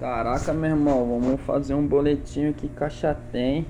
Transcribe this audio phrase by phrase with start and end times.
[0.00, 3.66] Caraca, meu irmão, vamos fazer um boletim aqui, caixa tem.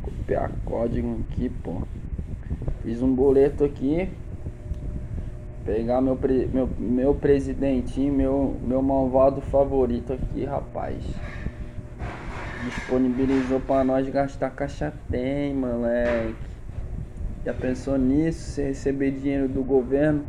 [0.00, 1.82] Copiar código aqui, pô.
[2.84, 4.08] Fiz um boleto aqui.
[5.64, 11.02] Pegar meu, pre, meu, meu presidentinho, meu, meu malvado favorito aqui, rapaz.
[12.64, 16.36] Disponibilizou pra nós gastar caixa tem, moleque.
[17.44, 18.38] Já pensou nisso?
[18.38, 20.24] Você receber dinheiro do governo?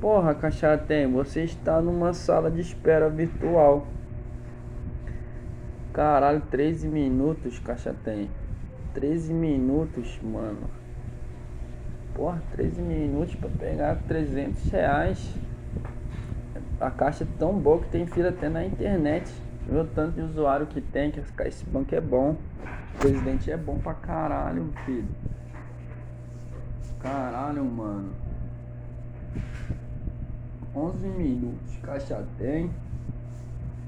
[0.00, 3.86] Porra, caixa tem, você está numa sala de espera virtual.
[5.98, 8.30] Caralho, 13 minutos, caixa tem.
[8.94, 10.70] 13 minutos, mano.
[12.14, 15.34] Porra, 13 minutos pra pegar 300 reais.
[16.80, 19.28] A caixa é tão boa que tem fila até na internet.
[19.68, 22.36] Viu o tanto de usuário que tem, que esse banco é bom.
[22.94, 25.08] O presidente é bom pra caralho, filho.
[27.00, 28.12] Caralho, mano.
[30.76, 32.70] 11 minutos, caixa tem.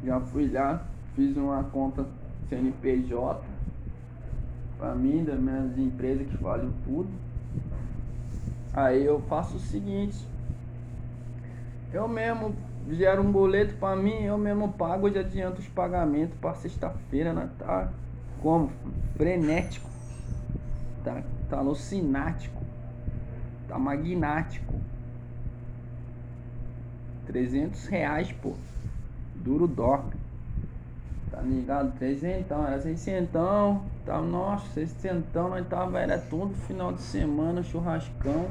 [0.02, 0.84] Já fui lá,
[1.20, 2.06] fiz uma conta
[2.48, 3.43] CNPJ
[4.79, 7.10] pra mim, das minhas empresas que fazem tudo.
[8.73, 10.16] Aí eu faço o seguinte,
[11.93, 12.54] eu mesmo
[12.88, 17.51] gero um boleto para mim, eu mesmo pago e adianto os pagamentos para sexta-feira, né?
[17.59, 17.91] Tá
[18.41, 18.73] como?
[19.16, 19.91] Frenético.
[21.04, 22.63] Tá, tá alucinático.
[23.68, 24.74] Tá magnático.
[27.26, 28.54] 300 reais, pô.
[29.35, 30.20] Duro dorme.
[31.30, 31.96] Tá ligado?
[31.98, 33.30] 300, então, era 600.
[34.04, 38.48] Tá, nossa, 600, nós tava, era todo final de semana, churrascão.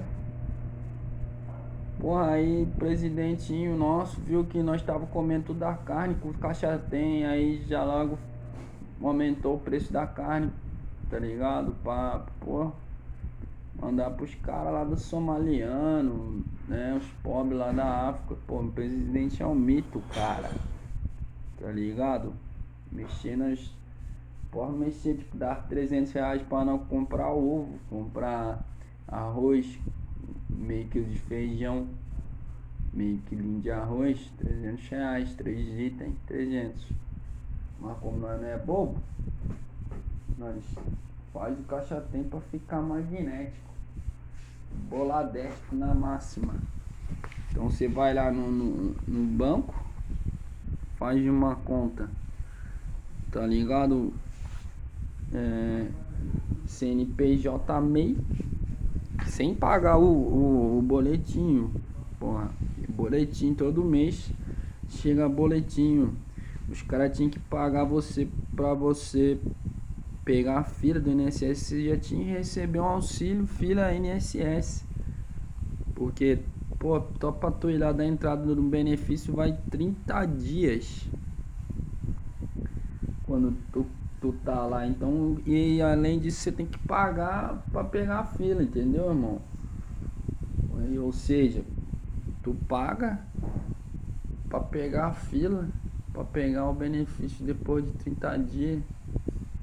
[1.99, 7.25] Porra, aí presidentinho nosso viu que nós tava comendo tudo da carne, com caixa tem,
[7.25, 8.17] aí já logo
[9.01, 10.49] aumentou o preço da carne,
[11.09, 11.75] tá ligado?
[11.83, 12.71] Pra, porra,
[13.81, 16.97] mandar pros caras lá do somaliano, né?
[16.97, 18.35] Os pobres lá da África.
[18.47, 20.49] Pô, o presidente é um mito, cara.
[21.59, 22.31] Tá ligado?
[22.91, 23.73] Mexer nas.
[24.51, 28.65] Porra, mexer, tipo, dar 300 reais pra não comprar ovo, comprar
[29.07, 29.79] arroz,
[30.49, 31.87] meio quilo de feijão,
[32.91, 36.87] meio quilinho de arroz, 300 reais, 3 itens, 300.
[37.79, 38.97] Mas como nós não é bobo,
[40.37, 40.63] nós
[41.33, 43.69] faz o caixa tem pra ficar magnético.
[44.89, 46.55] Boladéstico na máxima.
[47.51, 49.73] Então você vai lá no, no, no banco,
[50.97, 52.09] faz uma conta,
[53.31, 54.13] tá ligado?
[55.33, 55.87] É,
[56.65, 58.17] CNPJ MEI,
[59.27, 61.71] sem pagar o, o, o boletinho.
[62.19, 62.49] Porra,
[62.89, 64.31] boletim todo mês
[64.89, 66.13] chega boletinho.
[66.69, 69.39] Os caras tinham que pagar você pra você
[70.23, 74.85] pegar a fila do INSS, você já tinha que receber um auxílio fila INSS.
[75.95, 76.39] Porque,
[76.77, 81.09] pô, só pra tu ir lá da entrada do benefício vai 30 dias.
[83.29, 83.85] Quando tu,
[84.19, 88.63] tu tá lá, então, e além disso você tem que pagar pra pegar a fila,
[88.63, 89.39] entendeu, irmão?
[90.99, 91.63] Ou seja,
[92.41, 93.19] tu paga
[94.49, 95.69] pra pegar a fila,
[96.11, 98.81] pra pegar o benefício depois de 30 dias.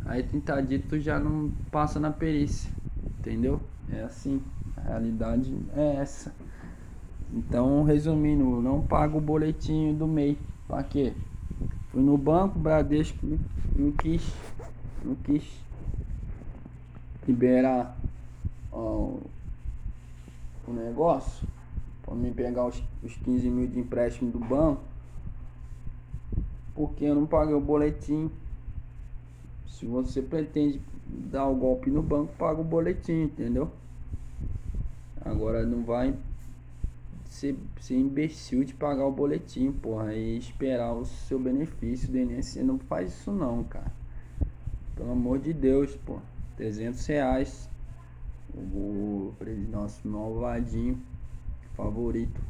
[0.05, 2.71] Aí 30 dias tu já não passa na perícia,
[3.19, 3.61] entendeu?
[3.91, 4.41] É assim,
[4.77, 6.33] a realidade é essa.
[7.33, 10.39] Então, resumindo, não pago o boletim do MEI.
[10.69, 11.15] Pra quê?
[11.97, 13.27] Fui no banco, Bradesco
[13.75, 14.23] não quis,
[15.03, 15.45] não quis
[17.27, 17.97] liberar
[18.71, 19.15] ó,
[20.69, 21.49] o negócio
[22.03, 24.83] para me pegar os, os 15 mil de empréstimo do banco
[26.75, 28.31] porque eu não paguei o boletim
[29.67, 33.71] se você pretende dar o golpe no banco, paga o boletim, entendeu?
[35.25, 36.15] Agora não vai
[37.37, 42.57] ser, ser imbecil de pagar o boletim, porra, e esperar o seu benefício do INSS.
[42.65, 43.93] Não faz isso não, cara.
[44.95, 46.19] Pelo amor de Deus, pô.
[46.57, 47.71] 300 reais.
[48.55, 49.35] O,
[49.71, 50.99] nosso malvadinho
[51.75, 52.41] favorito.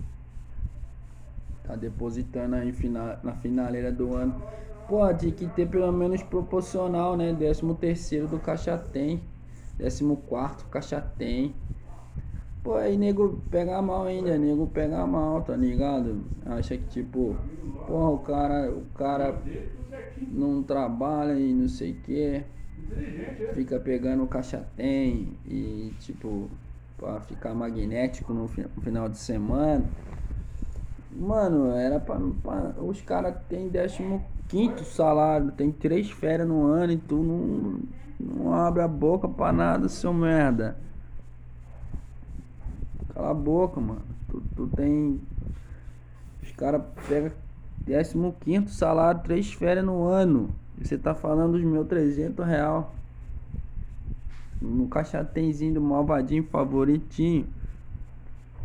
[1.64, 2.72] Tá depositando aí
[3.24, 4.40] na finaleira do ano
[4.88, 7.32] Pô, tinha que ter pelo menos proporcional, né?
[7.32, 9.20] Décimo terceiro do caixa tem.
[9.76, 11.56] Décimo quarto caixa tem.
[12.66, 16.24] Pô, aí nego pega mal ainda, nego pega mal, tá ligado?
[16.44, 17.36] Acha que tipo,
[17.86, 19.40] porra, o cara, o cara
[20.32, 22.42] não trabalha e não sei o que.
[23.54, 26.50] Fica pegando o caixa tem e tipo,
[26.98, 29.84] pra ficar magnético no final de semana.
[31.12, 32.18] Mano, era pra.
[32.42, 37.78] pra os caras tem décimo quinto salário, tem três férias no ano e tu não,
[38.18, 40.76] não abre a boca pra nada, seu merda.
[43.16, 44.02] Cala a boca, mano.
[44.28, 45.18] Tu, tu tem.
[46.42, 47.32] Os caras pegam
[47.78, 50.54] décimo quinto salário, três férias no ano.
[50.78, 52.94] E você tá falando dos meus 300 real.
[54.60, 57.46] No caixatemzinho do malvadinho favoritinho.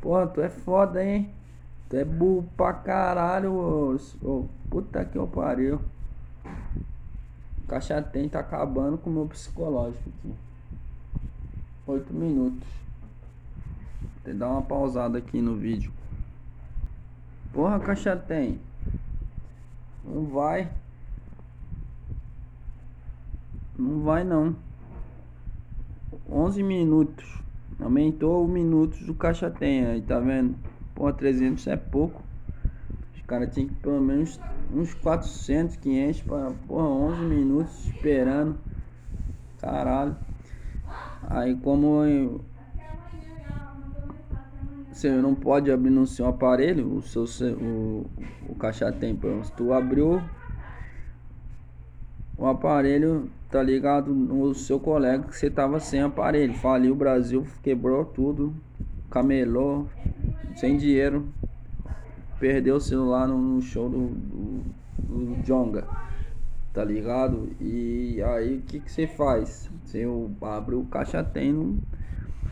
[0.01, 1.29] Porra, tu é foda, hein?
[1.87, 3.97] Tu é burro pra caralho, ô.
[4.21, 5.79] ô puta que eu pariu.
[7.63, 10.33] O caixatem tá acabando com o meu psicológico aqui.
[11.87, 12.80] Oito minutos.
[14.23, 15.91] Vou dar uma pausada aqui no vídeo.
[17.53, 18.59] Porra, caixatem.
[20.03, 20.69] Não vai.
[23.77, 24.55] Não vai não.
[26.29, 27.41] 11 minutos.
[27.79, 30.55] Aumentou minutos do caixa tem aí, tá vendo?
[30.93, 32.21] Pô, 300 é pouco.
[33.15, 34.39] Os caras tinham que pelo menos
[34.71, 38.57] uns 400, 500 para, porra, 11 minutos esperando.
[39.59, 40.15] Caralho.
[41.23, 42.41] Aí como eu,
[44.91, 48.05] você não pode abrir no seu aparelho, o seu o,
[48.49, 50.21] o caixa tem, se tu abriu
[52.37, 56.53] o aparelho, tá ligado no seu colega que você tava sem aparelho.
[56.55, 58.53] Faliu o Brasil, quebrou tudo,
[59.09, 59.87] camelou,
[60.55, 61.27] sem dinheiro.
[62.39, 64.63] Perdeu o celular no show do, do,
[64.97, 65.87] do Jonga,
[66.73, 67.49] tá ligado?
[67.61, 69.69] E aí o que, que você faz?
[69.85, 70.03] Você
[70.41, 71.79] abre o caixa tem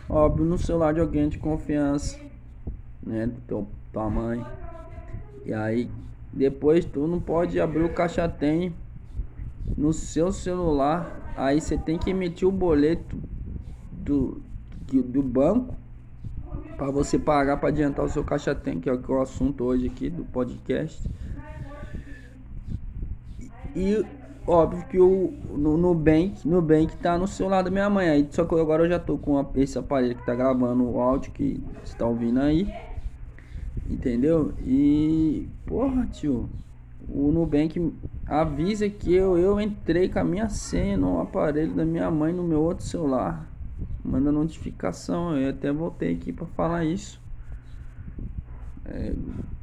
[0.09, 2.19] óbvio no celular de alguém de confiança,
[3.01, 3.28] né?
[3.28, 4.46] Do teu tamanho.
[5.46, 5.90] E aí
[6.31, 8.74] depois tu não pode abrir o caixa tem
[9.78, 13.18] no seu celular, aí você tem que emitir o boleto
[13.92, 14.42] do,
[14.88, 15.75] do banco
[16.78, 20.10] para você pagar para adiantar o seu caixa tem, que é o assunto hoje aqui
[20.10, 21.10] do podcast.
[23.75, 24.06] E
[24.47, 28.56] óbvio que o no Nubank, Nubank tá no celular da minha mãe aí, só que
[28.56, 32.06] agora eu já tô com esse aparelho que tá gravando o áudio que você tá
[32.06, 32.71] ouvindo aí.
[33.89, 34.53] Entendeu?
[34.65, 36.50] E porra, tio,
[37.07, 37.94] o Nubank
[38.27, 42.44] avisa que eu, eu entrei com a minha senha no aparelho da minha mãe no
[42.44, 43.47] meu outro celular.
[44.03, 45.36] Manda notificação.
[45.36, 47.19] Eu até voltei aqui para falar isso.
[48.86, 49.13] É,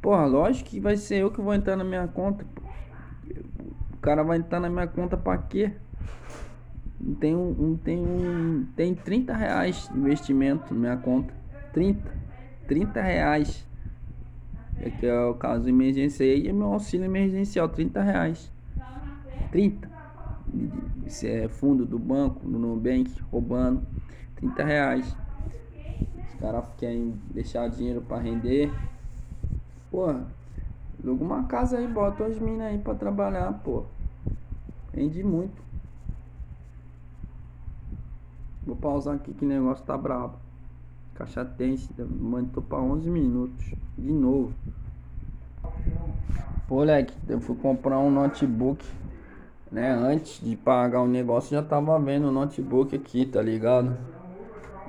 [0.01, 2.45] porra, lógico que vai ser eu que vou entrar na minha conta.
[4.07, 5.73] Cara vai entrar na minha conta para quê?
[7.19, 11.33] Tem um, tem um, tem 30 reais de investimento na minha conta.
[11.73, 12.09] 30.
[12.69, 13.67] 30 reais.
[14.79, 18.49] É que é o caso emergência e meu auxílio emergencial, 30 reais.
[19.51, 19.89] 30.
[21.05, 23.85] Isso é fundo do banco, do Nubank, roubando.
[24.37, 25.17] 30 reais.
[26.29, 28.71] Os caras querem deixar dinheiro para render.
[29.91, 30.25] Porra,
[31.03, 33.83] aluga uma casa aí, bota as minas aí pra trabalhar, pô.
[34.97, 35.61] Rende muito.
[38.65, 40.39] Vou pausar aqui que o negócio tá brabo.
[41.13, 41.87] Caixa tense,
[42.19, 43.75] mandou pra 11 minutos.
[43.95, 44.51] De novo.
[46.67, 48.83] Pô, moleque, eu fui comprar um notebook,
[49.71, 49.91] né?
[49.91, 53.95] Antes de pagar o negócio, já tava vendo o notebook aqui, tá ligado?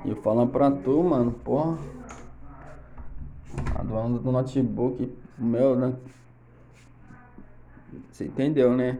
[0.03, 1.77] E falando pra tu, mano, porra.
[3.75, 5.93] A dona do notebook, meu, né?
[8.11, 8.97] Você entendeu, né?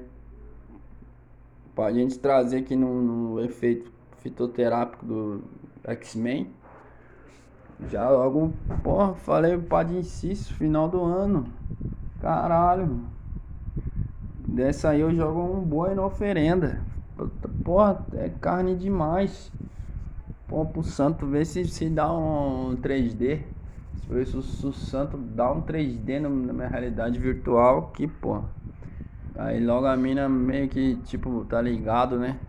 [1.80, 5.42] Pra gente trazer aqui no, no efeito fitoterápico do
[5.86, 6.50] X-Men.
[7.90, 8.52] Já logo,
[8.84, 11.46] porra, falei Padre Inciso, final do ano.
[12.20, 13.00] Caralho.
[14.46, 16.82] Dessa aí eu jogo um boi na oferenda.
[17.64, 19.50] Porra, é carne demais.
[20.50, 23.40] Pô, pro santo ver se, se dá um 3D.
[23.96, 28.42] Se, se, se o santo dá um 3D na, minha realidade virtual, que pô.
[29.40, 32.42] Aí logo a mina meio que, tipo, tá ligado, né?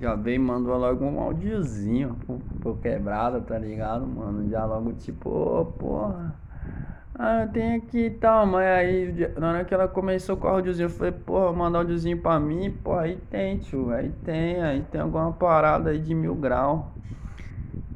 [0.00, 2.16] Já veio e mandou logo um áudiozinho
[2.60, 4.48] pro quebrada, tá ligado, mano?
[4.48, 6.40] Já logo tipo, oh, porra.
[7.18, 10.86] Ah, eu tenho aqui tal, mas aí na hora que ela começou com o áudiozinho,
[10.86, 15.00] eu falei, porra, mandar áudiozinho pra mim, pô, aí tem, tio, aí tem, aí tem
[15.02, 16.98] alguma parada aí de mil grau.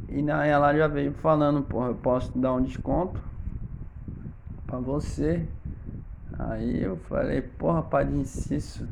[0.09, 3.23] E na ela já veio falando, porra, eu posso dar um desconto
[4.67, 5.49] pra você.
[6.49, 8.89] Aí eu falei, porra, Padre Inciso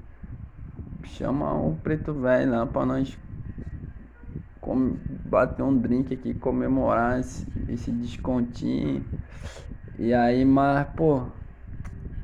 [1.04, 3.18] Chama o preto velho lá pra nós
[5.08, 9.04] bater um drink aqui, comemorar esse, esse descontinho.
[9.98, 11.22] E aí, mas, pô,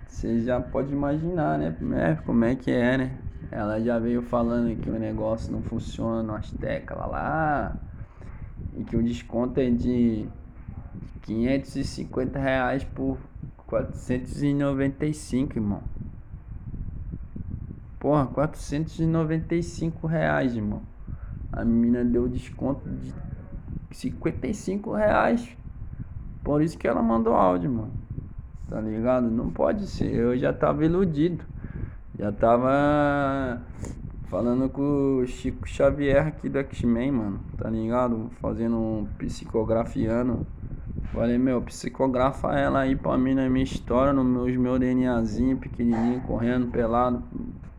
[0.06, 1.74] você já pode imaginar, né?
[2.10, 3.18] É, como é que é, né?
[3.50, 7.76] Ela já veio falando que o negócio não funciona Azteca lá, lá
[8.76, 10.28] e que o desconto é de
[11.22, 13.18] 550 reais por
[13.66, 15.82] 495, irmão.
[17.98, 20.82] Porra, 495 reais, irmão.
[21.52, 23.14] A menina deu desconto de
[23.92, 25.56] 55 reais.
[26.42, 27.92] Por isso que ela mandou áudio, mano.
[28.68, 29.30] tá ligado?
[29.30, 30.12] Não pode ser.
[30.12, 31.44] Eu já tava iludido.
[32.18, 33.62] Já tava
[34.28, 38.30] falando com o Chico Xavier aqui do X-Men, mano, tá ligado?
[38.40, 40.46] Fazendo um psicografiando.
[41.14, 46.20] Falei, meu, psicografa ela aí pra mim na minha história, nos meus meu DNAzinho pequenininho,
[46.22, 47.22] correndo pelado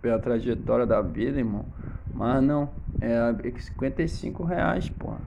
[0.02, 1.66] pela trajetória da vida, irmão.
[2.14, 2.70] Mas não,
[3.02, 3.20] é
[3.60, 5.20] 55 reais, porra.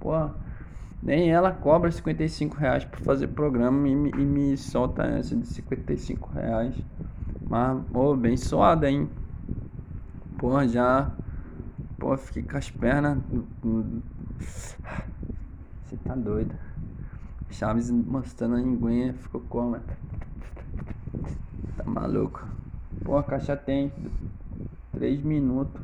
[0.00, 0.34] Porra,
[1.00, 6.30] nem ela cobra 55 reais pra fazer programa e, e me solta essa de 55
[6.34, 6.74] reais.
[7.48, 9.08] Mas, ô, bem suada, hein?
[10.38, 11.08] Porra, já.
[12.00, 13.16] Pô, fiquei com as pernas.
[14.40, 16.52] Você tá doido.
[17.54, 19.78] Chaves mostrando a linguinha, ficou como?
[21.76, 22.44] Tá maluco.
[23.04, 23.92] Pô, a caixa tem
[24.90, 25.80] 3 minutos.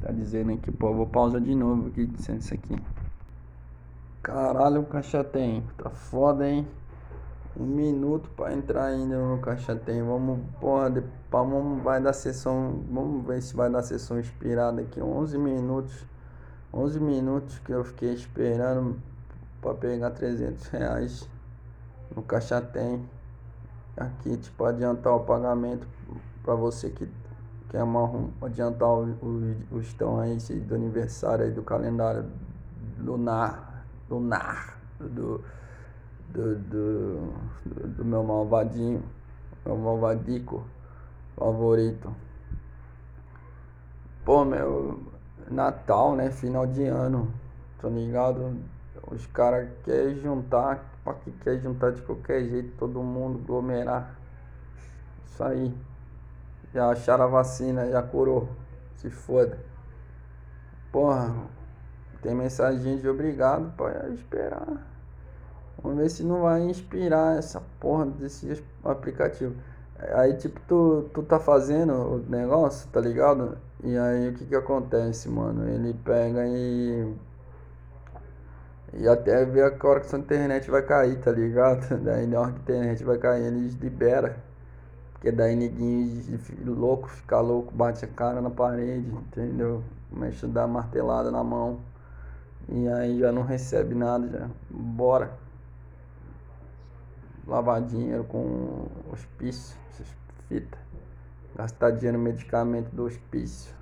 [0.00, 2.76] Tá dizendo aqui, pô, vou pausar de novo aqui, dizendo isso aqui.
[4.22, 5.64] Caralho, o caixa tem.
[5.76, 6.64] Tá foda, hein?
[7.58, 10.00] Um minuto pra entrar ainda no caixa tem.
[10.00, 12.84] Vamos, porra, de, vamos, vai dar sessão.
[12.88, 15.00] Vamos ver se vai dar sessão inspirada aqui.
[15.00, 16.06] 11 minutos.
[16.72, 19.00] 11 minutos que eu fiquei esperando
[19.60, 21.28] para pegar 300 reais
[22.14, 23.08] no caixa tem.
[23.96, 25.86] Aqui tipo adiantar o pagamento
[26.42, 27.08] para você que
[27.68, 32.24] quer uma, adiantar o, o, o estão aí do aniversário aí do calendário
[32.98, 35.42] lunar lunar do
[36.30, 36.54] do, do,
[37.64, 39.02] do, do meu malvadinho
[39.66, 40.64] meu malvadico
[41.36, 42.14] favorito.
[44.24, 45.02] Pô meu
[45.50, 47.32] Natal né final de ano
[47.80, 48.56] tô ligado
[49.10, 54.18] os caras querem juntar, pra que quer juntar de qualquer jeito, todo mundo aglomerar.
[55.26, 55.74] Isso aí.
[56.74, 58.48] Já acharam a vacina, já curou.
[58.96, 59.58] Se foda.
[60.92, 61.34] Porra,
[62.22, 64.86] tem mensagem de obrigado para esperar.
[65.82, 69.54] Vamos ver se não vai inspirar essa porra desse aplicativo.
[69.98, 73.56] Aí tipo, tu, tu tá fazendo o negócio, tá ligado?
[73.82, 75.68] E aí o que que acontece, mano?
[75.68, 77.14] Ele pega e
[78.92, 81.96] e até ver a hora que essa internet vai cair, tá ligado?
[82.02, 84.34] Daí na hora que a internet vai cair, eles liberam.
[85.12, 86.22] Porque daí ninguém
[86.64, 89.82] louco, fica louco, bate a cara na parede, entendeu?
[90.10, 91.80] Começa a dar martelada na mão.
[92.68, 94.48] E aí já não recebe nada, já.
[94.70, 95.32] Bora.
[97.48, 100.06] Lavar dinheiro com hospício, essas
[100.48, 100.78] fitas.
[101.56, 103.74] Gastar dinheiro no medicamento do hospício.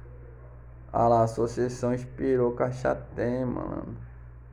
[0.90, 3.94] Ah lá, a associação inspirou caixa tem, mano.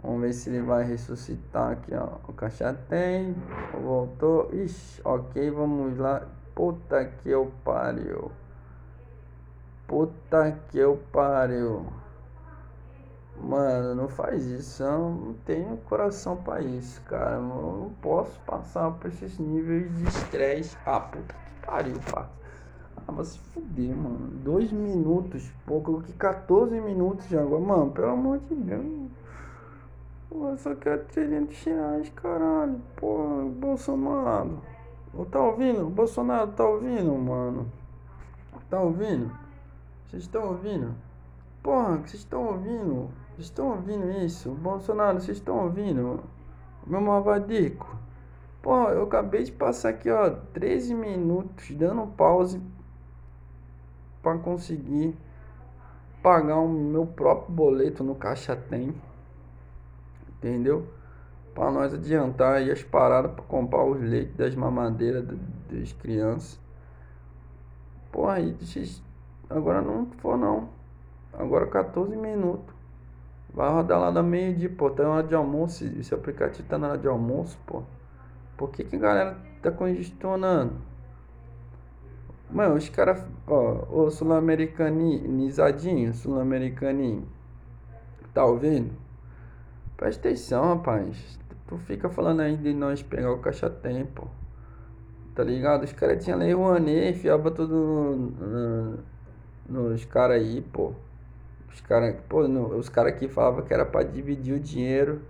[0.04, 2.18] Vamos ver se ele vai ressuscitar aqui, ó.
[2.28, 3.34] O caixa tem.
[3.82, 4.50] Voltou.
[4.54, 6.28] Ixi, ok, vamos lá.
[6.54, 8.30] Puta que eu pariu.
[9.88, 11.86] Puta que eu pariu.
[13.42, 14.84] Mano, não faz isso.
[14.84, 17.38] Eu não tenho coração pra isso, cara.
[17.38, 20.78] Eu não posso passar por esses níveis de estresse.
[20.86, 22.28] Ah, puta que pariu, pá.
[23.08, 24.28] Ah, vai se fuder, mano.
[24.44, 27.62] Dois minutos, pô, coloquei 14 minutos já agora.
[27.62, 29.23] Mano, pelo amor de Deus.
[30.36, 32.82] Eu só quero 300 reais, caralho.
[32.96, 34.60] Porra, Bolsonaro.
[35.30, 35.88] Tá ouvindo?
[35.92, 37.72] Bolsonaro tá ouvindo, mano?
[38.68, 39.32] Tá ouvindo?
[40.08, 40.96] Vocês estão ouvindo?
[41.62, 43.12] Porra, vocês estão ouvindo?
[43.30, 44.50] Vocês estão ouvindo isso?
[44.52, 46.20] Bolsonaro, vocês estão ouvindo?
[46.88, 47.96] Meu malvadico.
[48.60, 52.60] Pô, eu acabei de passar aqui, ó, 13 minutos dando pause
[54.24, 55.16] para conseguir
[56.24, 58.96] pagar o meu próprio boleto no Caixa Tem
[60.44, 60.86] entendeu?
[61.56, 65.26] Para nós adiantar aí as paradas para comprar os leites das mamadeiras
[65.70, 66.60] das crianças.
[68.12, 68.56] Pô, aí
[69.50, 70.70] agora não for não.
[71.32, 72.76] Agora 14 minutos.
[73.54, 74.90] Vai rodar lá da meio-dia, pô.
[74.90, 75.86] Tá na hora de almoço.
[75.86, 77.84] Esse aplicativo tá na hora de almoço, pô.
[78.58, 80.74] Por que, que a galera tá congestionando?
[82.50, 87.28] Mano, os caras, ó, o sul-americanizadinho, sul-americaninho.
[88.34, 89.03] Tá ouvindo?
[90.04, 91.40] Presta atenção, rapaz.
[91.66, 94.30] Tu fica falando aí de nós pegar o caixa tempo.
[95.34, 95.84] Tá ligado?
[95.84, 99.00] Os caras tinham lei Rouanet, enfiava tudo no, no,
[99.70, 100.92] nos caras aí, pô.
[101.72, 102.18] Os caras,
[102.78, 105.22] os caras aqui falavam que era para dividir o dinheiro,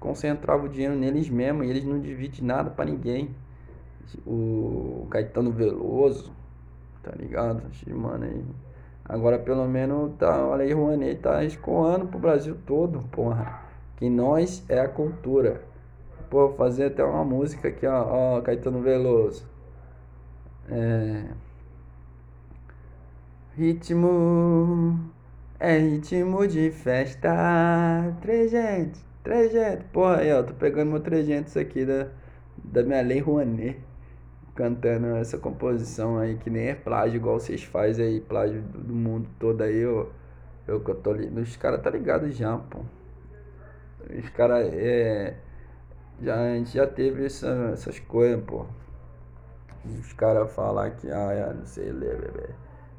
[0.00, 3.36] concentrava o dinheiro neles mesmos e eles não dividem nada para ninguém.
[4.26, 6.32] O Caetano Veloso,
[7.02, 7.62] tá ligado?
[7.88, 8.42] Mano aí.
[9.04, 13.65] Agora pelo menos tá, a Lei Rouanet tá escoando pro Brasil todo, porra
[13.96, 15.62] que nós é a cultura.
[16.30, 19.44] Pô, fazer até uma música aqui, ó, ó Caetano Veloso.
[20.68, 21.24] É...
[23.56, 25.10] Ritmo
[25.58, 28.14] é ritmo de festa.
[28.20, 29.84] Trejeito, trejeito.
[29.92, 32.08] Porra, aí, ó, tô pegando meu trejentos aqui da,
[32.56, 33.78] da minha lei Rouanet.
[34.54, 38.94] cantando essa composição aí, que nem é plágio, igual vocês fazem aí, plágio do, do
[38.94, 40.10] mundo todo aí, eu,
[40.68, 41.28] eu que eu tô ali.
[41.40, 42.80] Os caras tá ligado já, pô.
[44.10, 45.36] Os caras é.
[46.22, 48.66] Já, a gente já teve essa, essas coisas, pô.
[49.84, 52.48] Os caras falar que, ah, é, não sei ler, bebê.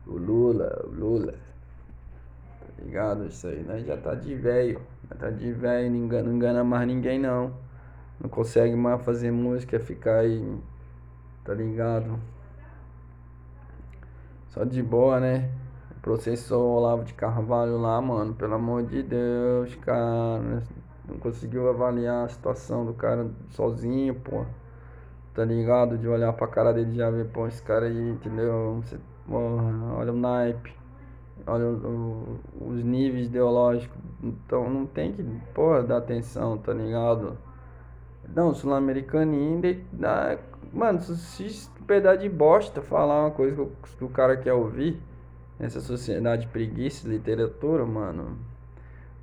[0.06, 1.34] O Lula, o Lula.
[1.34, 3.26] Tá ligado?
[3.26, 3.80] Isso aí, né?
[3.80, 4.80] Já tá de velho.
[5.10, 7.54] Já tá de velho, não engana, não engana mais ninguém não.
[8.20, 10.60] Não consegue mais fazer música, ficar aí,
[11.44, 12.20] tá ligado?
[14.50, 15.52] Só de boa, né?
[16.02, 18.34] Processou Olavo de Carvalho lá, mano.
[18.34, 20.64] Pelo amor de Deus, cara.
[21.08, 24.46] Não conseguiu avaliar a situação do cara sozinho, pô.
[25.34, 25.98] Tá ligado?
[25.98, 28.82] De olhar pra cara dele já ver, pô, esse cara aí, entendeu?
[28.84, 28.98] Você,
[29.28, 30.76] porra, olha o naipe.
[31.46, 33.98] Olha o, o, os níveis ideológicos.
[34.22, 35.24] Então não tem que,
[35.54, 37.38] porra, dar atenção, tá ligado?
[38.36, 40.38] Não, sul-americano ainda dá.
[40.74, 45.02] Mano, se pedaço de bosta falar uma coisa que o, que o cara quer ouvir,
[45.58, 48.38] nessa sociedade preguiça, literatura, mano,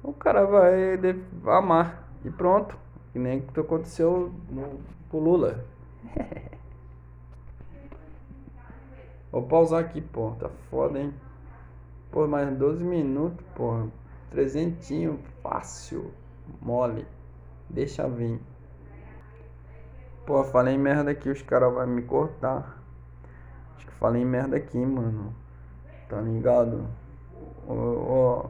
[0.05, 1.01] o cara vai
[1.47, 2.07] amar.
[2.25, 2.79] E pronto.
[3.13, 4.81] Que nem que aconteceu no,
[5.11, 5.65] com o Lula.
[9.33, 10.33] Vou pausar aqui, pô.
[10.39, 11.13] Tá foda, hein?
[12.11, 13.89] Pô, mais 12 minutos, pô.
[14.31, 16.13] Trezentinho, fácil.
[16.61, 17.07] Mole.
[17.71, 18.41] Deixa vir.
[20.27, 22.83] Pô, falei merda aqui, os caras vão me cortar.
[23.77, 25.35] Acho que falei merda aqui, mano.
[26.09, 26.87] Tá ligado?
[27.67, 28.49] Ó,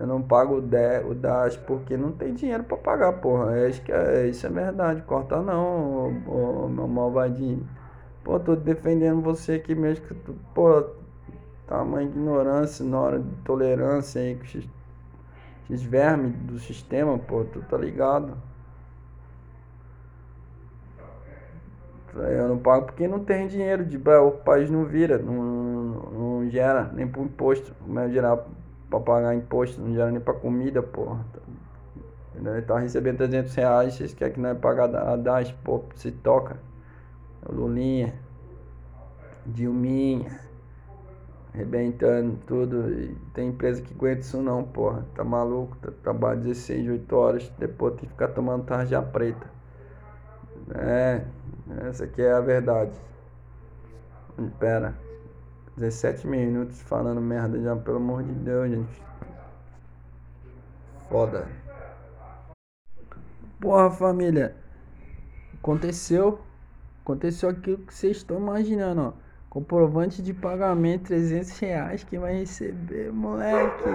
[0.00, 3.54] eu não pago o, de, o DAS porque não tem dinheiro pra pagar, porra.
[3.54, 5.02] É, acho que é, isso é verdade.
[5.02, 7.68] Corta não, ô, ô, meu malvadinho.
[8.24, 10.86] Pô, tô defendendo você aqui mesmo que tu, pô,
[11.66, 17.76] tamanha ignorância na hora de tolerância aí com esses, vermes do sistema, pô, tu tá
[17.76, 18.38] ligado?
[22.14, 25.34] Eu não pago porque não tem dinheiro, de, o país não vira, não,
[26.42, 27.74] não gera nem pro imposto.
[27.84, 28.38] Como é gerar
[28.90, 31.24] pra pagar imposto, não gera nem pra comida, porra.
[32.34, 36.10] Ele tá recebendo 300 reais, vocês querem que não é pagar a DAS, pô, se
[36.10, 36.58] toca.
[37.46, 38.12] O Lulinha,
[39.46, 40.38] Dilminha,
[41.54, 42.90] arrebentando tudo.
[42.92, 45.04] E tem empresa que aguenta isso não, porra.
[45.14, 49.46] Tá maluco, tá, trabalha 16, 8 horas, depois tem que ficar tomando tarja preta.
[50.74, 51.24] É,
[51.88, 52.92] essa aqui é a verdade.
[54.58, 54.94] Pera.
[55.80, 59.02] 17 minutos falando merda já, pelo amor de Deus, gente.
[61.08, 61.48] Foda.
[63.58, 64.54] Porra, família.
[65.58, 66.40] Aconteceu.
[67.02, 69.12] Aconteceu aquilo que vocês estão imaginando, ó.
[69.48, 73.88] Comprovante de pagamento 300 reais que vai receber, moleque.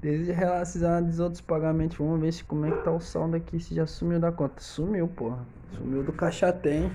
[0.00, 1.98] Desde relacionado dos outros pagamentos.
[1.98, 3.60] Vamos ver se como é que tá o saldo aqui.
[3.60, 4.60] Se já sumiu da conta.
[4.62, 5.44] Sumiu, porra.
[5.72, 6.90] Sumiu do caixa tem.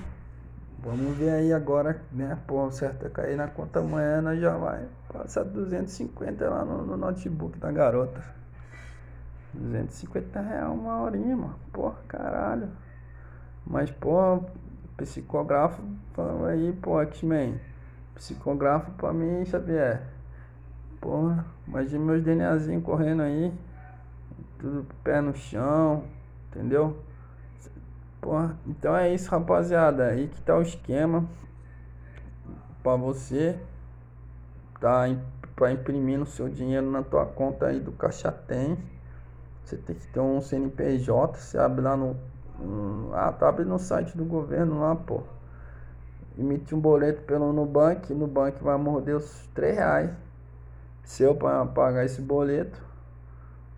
[0.83, 2.35] Vamos ver aí agora, né?
[2.47, 6.97] Pô, certo é cair na conta amanhã, nós já vai passar 250 lá no, no
[6.97, 8.23] notebook da garota.
[9.53, 11.55] 250 reais uma horinha, mano.
[11.71, 12.69] Porra, caralho.
[13.63, 14.43] Mas, pô,
[14.97, 15.83] psicógrafo
[16.49, 17.59] aí, pô, X-Men.
[18.15, 20.01] Psicógrafo pra mim, Xavier.
[20.99, 23.53] Porra, imagina meus DNAzinhos correndo aí.
[24.57, 26.05] Tudo pé no chão,
[26.49, 26.97] entendeu?
[28.21, 30.05] Porra, então é isso, rapaziada.
[30.05, 31.27] Aí que tá o esquema
[32.83, 33.59] para você
[34.79, 35.05] tá
[35.55, 38.77] para imprimir no seu dinheiro na tua conta aí do Caixa Tem.
[39.63, 42.15] Você tem que ter um CNPJ, você abre lá no,
[43.13, 45.21] ah, tá abre no site do governo lá, pô.
[46.37, 50.11] Emite um boleto pelo Nubank, Nubank vai morder os 3 reais
[51.03, 52.90] seu para pagar esse boleto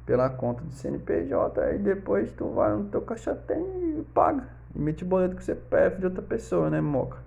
[0.05, 4.47] pela conta do CNPJ, aí depois tu vai no teu caixa tem e paga.
[4.75, 7.17] Emite boleto com CPF de outra pessoa, né, Moca?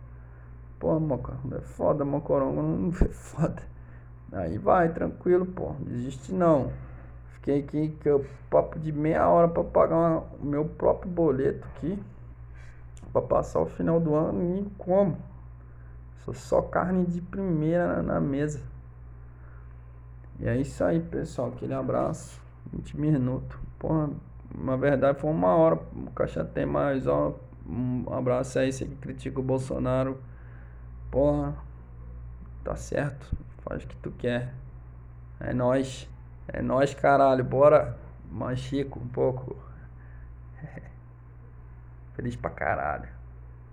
[0.78, 3.62] Pô, Moca, é foda, Mocorongo não é foda.
[4.32, 6.70] Aí vai, tranquilo, pô, desiste não.
[7.34, 11.98] Fiquei aqui que eu papo de meia hora para pagar o meu próprio boleto aqui.
[13.12, 15.16] para passar o final do ano e como?
[16.24, 18.60] Sou só carne de primeira na, na mesa.
[20.40, 21.48] E é isso aí, pessoal.
[21.48, 22.45] Aquele abraço.
[22.76, 23.58] 20 minutos.
[23.78, 24.10] Porra,
[24.54, 25.76] na verdade foi uma hora.
[25.76, 27.34] O caixa tem mais, ó.
[27.68, 30.20] Um abraço aí, você que critica o Bolsonaro.
[31.10, 31.54] Porra,
[32.62, 33.36] tá certo.
[33.62, 34.54] Faz o que tu quer.
[35.40, 36.08] É nós.
[36.48, 37.44] É nós, caralho.
[37.44, 37.98] Bora.
[38.30, 39.56] Mais chico um pouco.
[42.14, 43.15] Feliz pra caralho.